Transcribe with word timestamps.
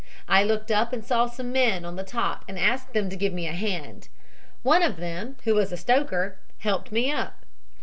I 0.27 0.43
looked 0.43 0.71
up 0.71 0.93
and 0.93 1.05
saw 1.05 1.27
some 1.27 1.51
men 1.51 1.85
on 1.85 1.95
the 1.95 2.01
top 2.03 2.43
and 2.47 2.57
asked 2.57 2.93
them 2.93 3.07
to 3.11 3.15
give 3.15 3.33
me 3.33 3.47
a 3.47 3.51
hand. 3.51 4.07
One 4.63 4.81
of 4.81 4.97
them, 4.97 5.37
who 5.43 5.53
was 5.53 5.71
a 5.71 5.77
stoker, 5.77 6.39
helped 6.57 6.91
me 6.91 7.11
up. 7.11 7.45